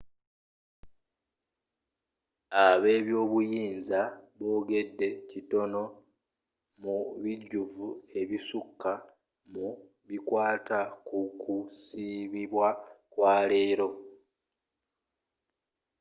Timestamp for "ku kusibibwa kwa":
11.07-13.35